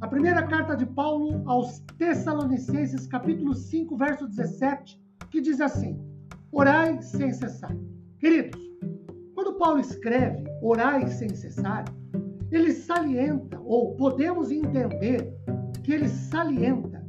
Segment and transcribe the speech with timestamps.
[0.00, 5.00] a primeira carta de Paulo aos Tessalonicenses, capítulo 5, verso 17,
[5.30, 5.98] que diz assim:
[6.52, 7.74] Orai sem cessar.
[8.18, 8.60] Queridos,
[9.34, 11.84] quando Paulo escreve orai sem cessar,
[12.50, 15.34] ele salienta, ou podemos entender
[15.82, 17.04] que ele salienta,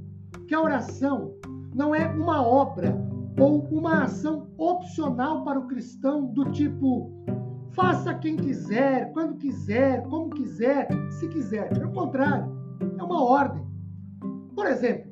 [0.48, 1.34] que a oração
[1.74, 2.96] não é uma obra
[3.40, 7.12] ou uma ação opcional para o cristão do tipo
[7.72, 11.70] faça quem quiser, quando quiser, como quiser, se quiser.
[11.70, 12.57] Pelo contrário,
[12.98, 13.66] é uma ordem.
[14.56, 15.12] Por exemplo,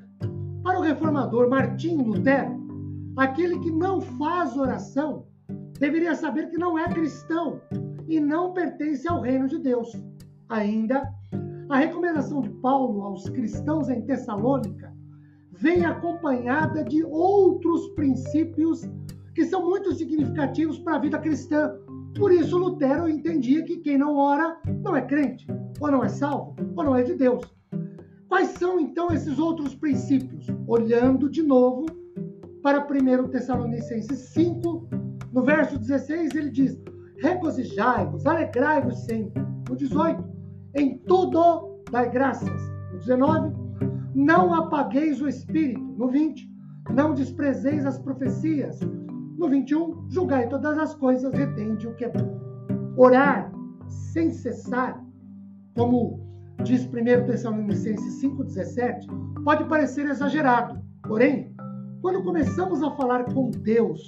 [0.63, 2.59] para o reformador Martinho Lutero,
[3.17, 5.27] aquele que não faz oração
[5.80, 7.61] deveria saber que não é cristão
[8.08, 9.91] e não pertence ao reino de Deus.
[10.49, 11.03] Ainda,
[11.69, 14.93] a recomendação de Paulo aos cristãos em Tessalônica
[15.52, 18.81] vem acompanhada de outros princípios
[19.33, 21.75] que são muito significativos para a vida cristã.
[22.17, 25.45] Por isso, Lutero entendia que quem não ora não é crente,
[25.80, 27.55] ou não é salvo, ou não é de Deus.
[28.36, 30.45] Quais são então esses outros princípios?
[30.67, 31.86] Olhando de novo
[32.61, 34.89] para 1 Tessalonicenses 5,
[35.31, 36.77] no verso 16, ele diz:
[37.19, 39.42] Regozijai-vos, alegrai-vos sempre.
[39.69, 40.22] No 18,
[40.75, 42.50] em tudo dai graças.
[42.92, 43.55] No 19,
[44.14, 45.80] não apagueis o espírito.
[45.97, 46.45] No 20,
[46.94, 48.81] não desprezeis as profecias.
[49.38, 52.38] No 21, julgai todas as coisas, retende o que é bom.
[52.97, 53.49] Orar
[53.88, 55.02] sem cessar,
[55.73, 60.81] como diz 1 Tessalonicenses 5,17, pode parecer exagerado.
[61.03, 61.53] Porém,
[62.02, 64.08] quando começamos a falar com Deus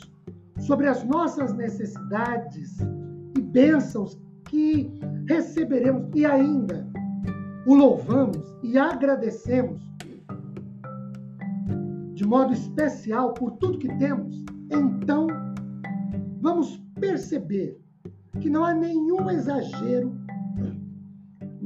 [0.60, 2.78] sobre as nossas necessidades
[3.36, 4.92] e bênçãos que
[5.28, 6.88] receberemos e ainda
[7.66, 9.82] o louvamos e agradecemos
[12.14, 15.28] de modo especial por tudo que temos, então
[16.42, 17.80] vamos perceber
[18.40, 20.16] que não há nenhum exagero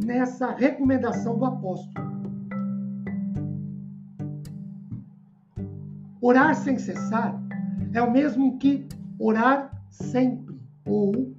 [0.06, 2.12] nessa recomendação do apóstolo.
[6.22, 7.40] Orar sem cessar
[7.94, 8.88] é o mesmo que
[9.20, 11.36] orar sempre ou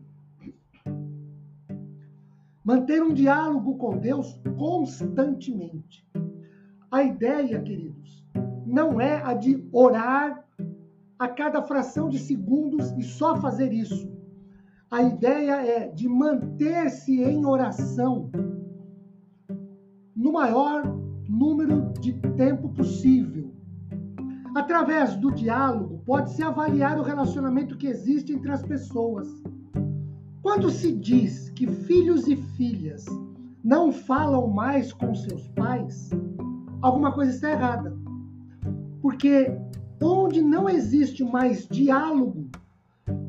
[2.64, 6.06] manter um diálogo com Deus constantemente.
[6.90, 8.24] A ideia, queridos,
[8.66, 10.44] não é a de orar
[11.18, 14.21] a cada fração de segundos e só fazer isso.
[14.92, 18.30] A ideia é de manter-se em oração
[20.14, 20.82] no maior
[21.26, 23.54] número de tempo possível.
[24.54, 29.26] Através do diálogo, pode-se avaliar o relacionamento que existe entre as pessoas.
[30.42, 33.06] Quando se diz que filhos e filhas
[33.64, 36.10] não falam mais com seus pais,
[36.82, 37.96] alguma coisa está errada.
[39.00, 39.58] Porque
[40.02, 42.50] onde não existe mais diálogo,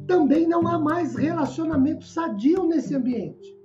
[0.07, 3.57] também não há mais relacionamento sadio nesse ambiente.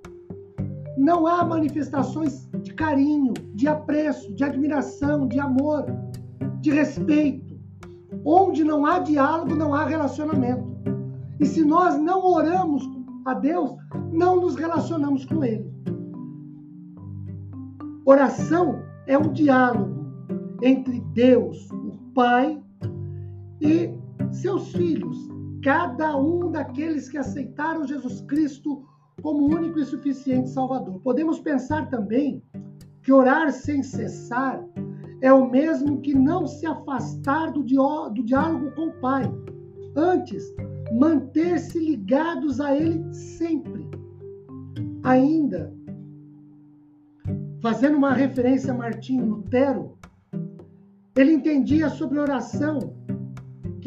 [0.97, 5.85] Não há manifestações de carinho, de apreço, de admiração, de amor,
[6.59, 7.57] de respeito.
[8.25, 10.67] Onde não há diálogo, não há relacionamento.
[11.39, 12.83] E se nós não oramos
[13.25, 13.71] a Deus,
[14.11, 15.69] não nos relacionamos com Ele.
[18.05, 19.99] Oração é um diálogo
[20.61, 22.61] entre Deus, o Pai,
[23.61, 23.93] e
[24.31, 25.29] seus filhos,
[25.63, 28.83] cada um daqueles que aceitaram Jesus Cristo
[29.21, 30.99] como único e suficiente Salvador.
[31.01, 32.43] Podemos pensar também
[33.03, 34.63] que orar sem cessar
[35.21, 39.23] é o mesmo que não se afastar do, diálogo com o Pai.
[39.95, 40.43] Antes,
[40.93, 43.89] manter-se ligados a Ele sempre.
[45.03, 45.73] Ainda,
[47.61, 49.97] fazendo uma referência a Martinho Lutero,
[51.17, 52.95] ele entendia sobre oração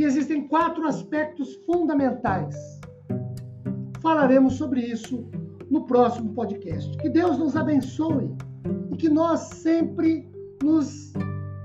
[0.04, 2.80] existem quatro aspectos fundamentais
[4.02, 5.24] falaremos sobre isso
[5.70, 6.94] no próximo podcast.
[6.98, 8.34] Que Deus nos abençoe
[8.90, 10.28] e que nós sempre
[10.62, 11.12] nos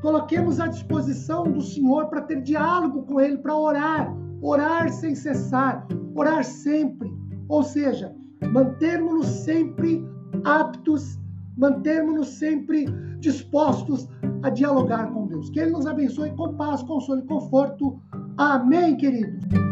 [0.02, 5.86] coloquemos à disposição do Senhor para ter diálogo com Ele, para orar, orar sem cessar,
[6.16, 7.12] orar sempre.
[7.50, 8.16] Ou seja,
[8.54, 10.06] mantermos-nos sempre
[10.44, 11.20] aptos,
[11.58, 12.86] mantermos-nos sempre
[13.20, 14.08] dispostos
[14.44, 15.50] a dialogar com Deus.
[15.50, 18.00] Que Ele nos abençoe com paz, consolo e conforto.
[18.38, 19.67] Amém, queridos.